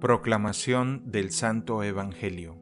[0.00, 2.58] Proclamación del Santo Evangelio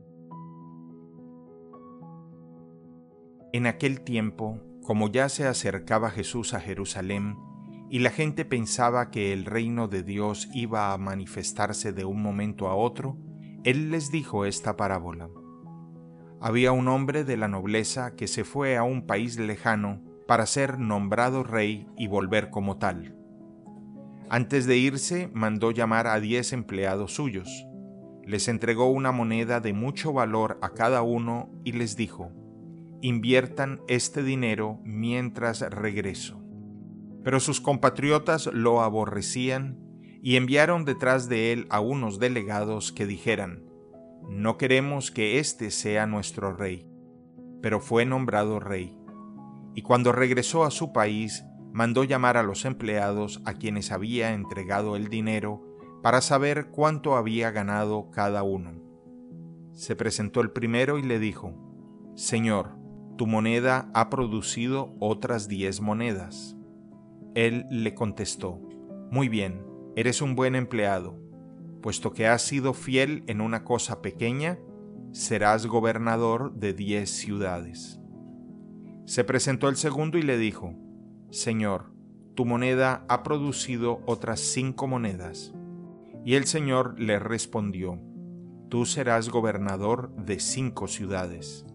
[3.53, 7.37] En aquel tiempo, como ya se acercaba Jesús a Jerusalén,
[7.91, 12.69] y la gente pensaba que el reino de Dios iba a manifestarse de un momento
[12.69, 13.19] a otro,
[13.65, 15.29] Él les dijo esta parábola.
[16.41, 20.79] Había un hombre de la nobleza que se fue a un país lejano para ser
[20.79, 23.24] nombrado rey y volver como tal.
[24.31, 27.67] Antes de irse, mandó llamar a diez empleados suyos.
[28.25, 32.31] Les entregó una moneda de mucho valor a cada uno y les dijo,
[33.03, 36.41] inviertan este dinero mientras regreso.
[37.23, 39.79] Pero sus compatriotas lo aborrecían
[40.23, 43.63] y enviaron detrás de él a unos delegados que dijeran,
[44.31, 46.89] no queremos que éste sea nuestro rey.
[47.61, 48.97] Pero fue nombrado rey.
[49.75, 54.95] Y cuando regresó a su país, mandó llamar a los empleados a quienes había entregado
[54.95, 55.61] el dinero
[56.05, 58.81] para saber cuánto había ganado cada uno.
[59.73, 61.53] Se presentó el primero y le dijo,
[62.15, 62.77] Señor,
[63.17, 66.57] tu moneda ha producido otras diez monedas.
[67.35, 68.61] Él le contestó,
[69.11, 71.19] Muy bien, eres un buen empleado,
[71.83, 74.61] puesto que has sido fiel en una cosa pequeña,
[75.11, 77.99] serás gobernador de diez ciudades.
[79.07, 80.84] Se presentó el segundo y le dijo,
[81.35, 81.91] Señor,
[82.37, 85.53] tu moneda ha producido otras cinco monedas.
[86.25, 87.99] Y el Señor le respondió,
[88.69, 91.67] Tú serás gobernador de cinco ciudades.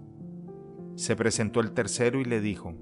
[0.95, 2.73] Se presentó el tercero y le dijo,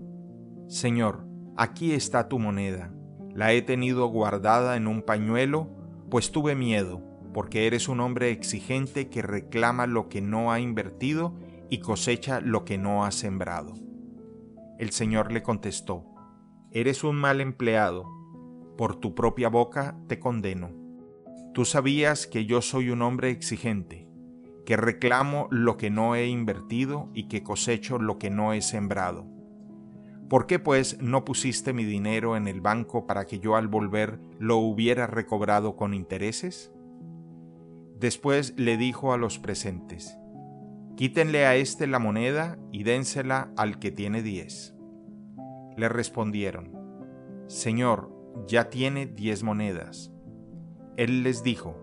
[0.67, 2.93] Señor, aquí está tu moneda.
[3.33, 5.71] La he tenido guardada en un pañuelo,
[6.11, 7.01] pues tuve miedo,
[7.33, 11.33] porque eres un hombre exigente que reclama lo que no ha invertido
[11.71, 13.73] y cosecha lo que no ha sembrado.
[14.77, 16.13] El Señor le contestó,
[16.77, 18.05] Eres un mal empleado,
[18.77, 20.69] por tu propia boca te condeno.
[21.51, 24.07] Tú sabías que yo soy un hombre exigente,
[24.63, 29.25] que reclamo lo que no he invertido y que cosecho lo que no he sembrado.
[30.29, 34.19] ¿Por qué pues no pusiste mi dinero en el banco para que yo al volver
[34.37, 36.71] lo hubiera recobrado con intereses?
[37.99, 40.15] Después le dijo a los presentes,
[40.95, 44.76] Quítenle a éste la moneda y dénsela al que tiene diez.
[45.77, 46.71] Le respondieron,
[47.47, 48.11] Señor,
[48.47, 50.11] ya tiene diez monedas.
[50.97, 51.77] Él les dijo,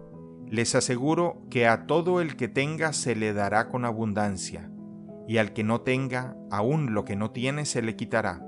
[0.50, 4.69] Les aseguro que a todo el que tenga se le dará con abundancia,
[5.28, 8.44] y al que no tenga, aún lo que no tiene se le quitará.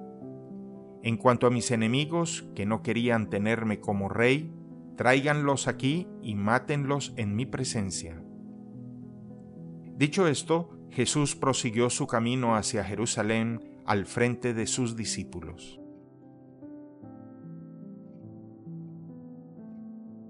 [1.04, 4.52] En cuanto a mis enemigos, que no querían tenerme como rey,
[4.96, 8.20] tráiganlos aquí y mátenlos en mi presencia.
[9.96, 15.80] Dicho esto, Jesús prosiguió su camino hacia Jerusalén al frente de sus discípulos.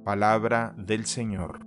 [0.05, 1.67] Palabra del Señor.